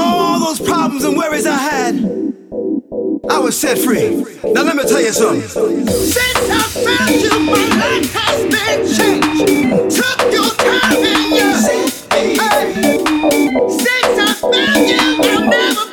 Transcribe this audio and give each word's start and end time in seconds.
all 0.00 0.40
those 0.40 0.60
problems 0.60 1.04
and 1.04 1.16
worries 1.16 1.46
I 1.46 1.56
had, 1.56 1.94
I 3.30 3.38
was 3.38 3.58
set 3.58 3.78
free. 3.78 4.16
Now 4.52 4.62
let 4.62 4.76
me 4.76 4.82
tell 4.84 5.00
you 5.00 5.12
something. 5.12 5.48
Since 5.86 6.50
I 6.50 6.62
found 6.84 7.10
you, 7.22 7.40
my 7.40 7.64
life 7.76 8.12
has 8.12 8.40
been 8.54 8.80
changed. 8.96 9.96
Took 9.96 10.32
your 10.32 10.50
time 10.56 10.96
and 10.96 11.30
you 11.36 11.54
set 11.54 12.12
me 12.12 12.38
Hey. 12.38 12.98
Since 13.68 14.18
I 14.18 14.34
found 14.40 14.88
you, 14.88 15.30
I've 15.30 15.48
never. 15.48 15.89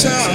tchau. 0.00 0.29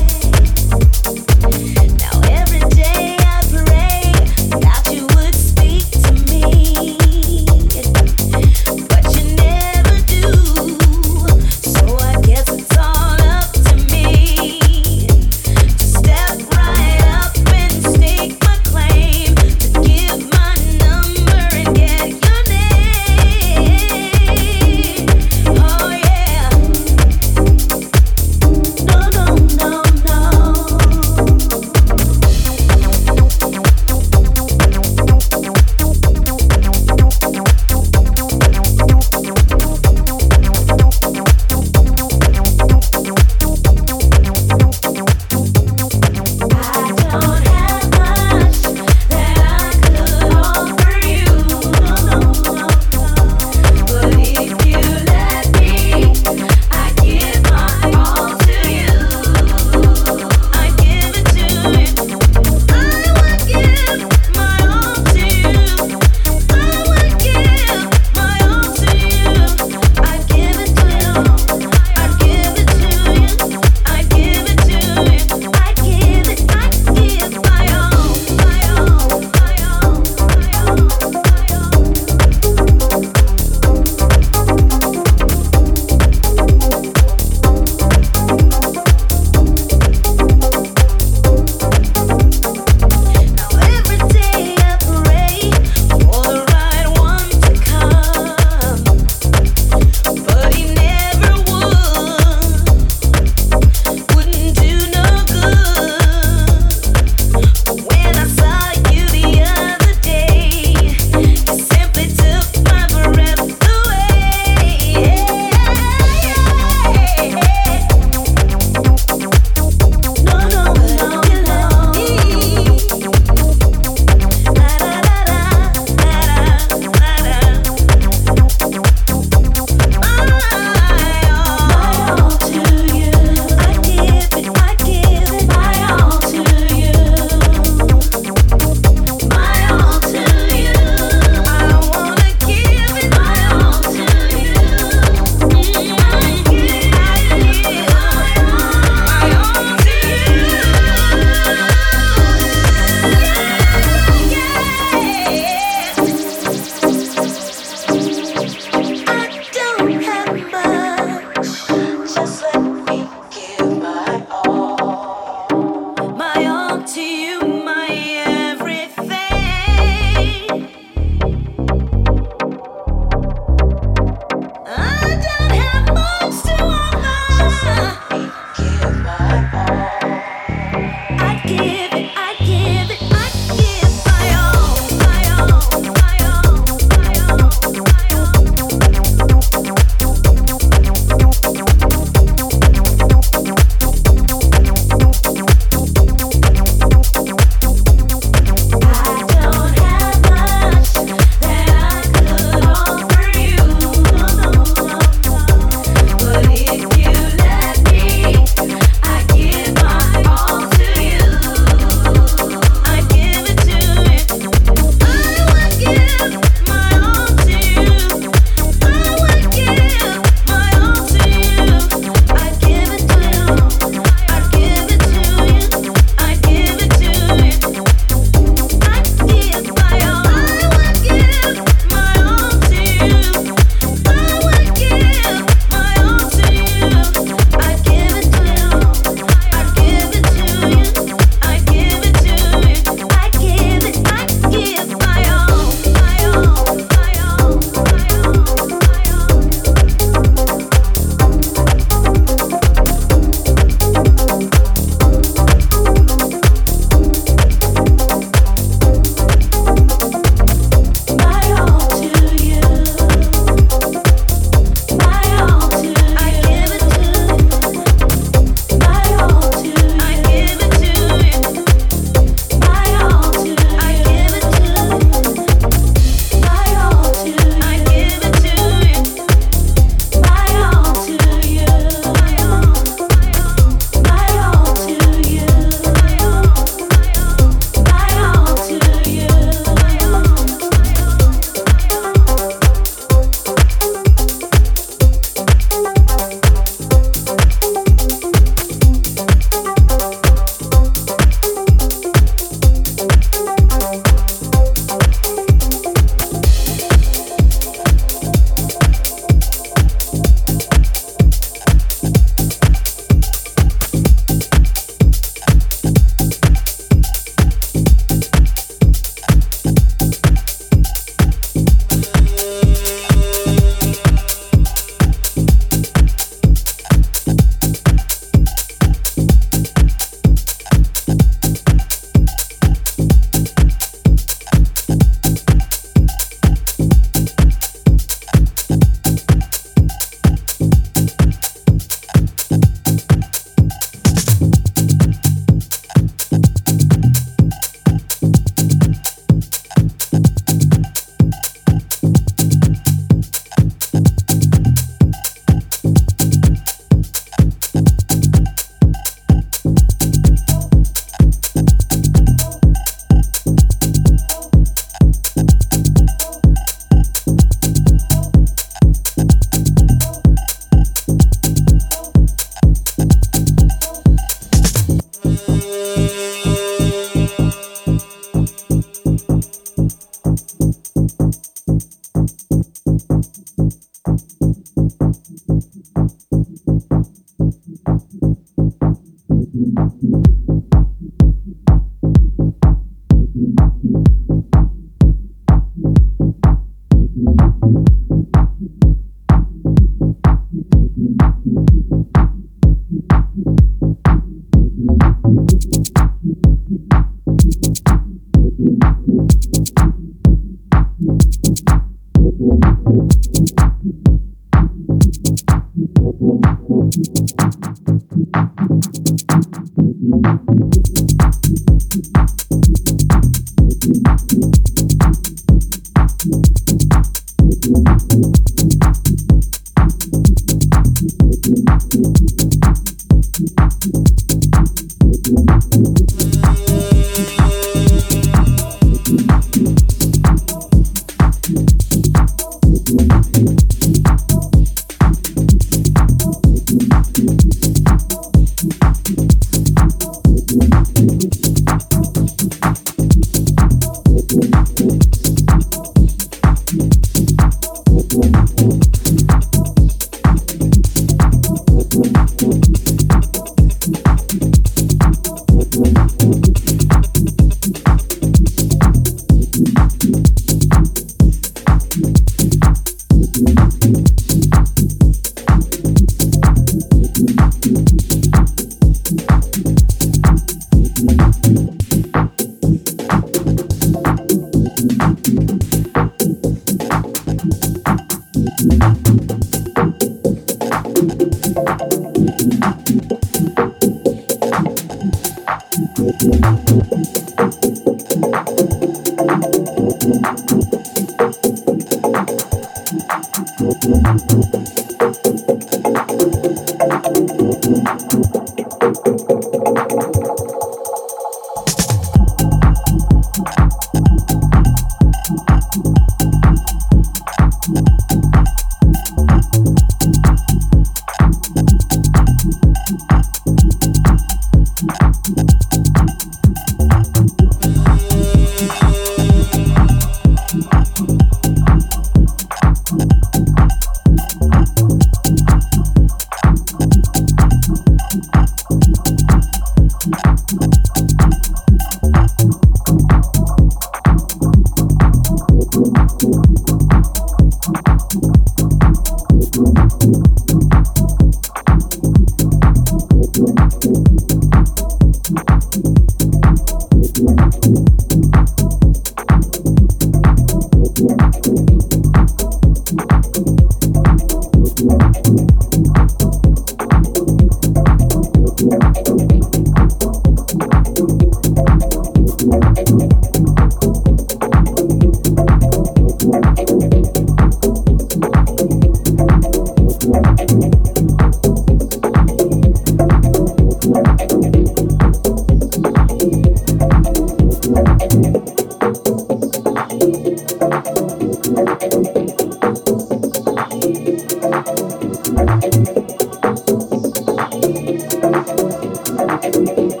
Música 599.77 600.00